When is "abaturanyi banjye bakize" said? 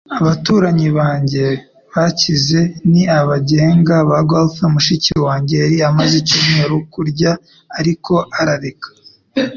0.19-2.59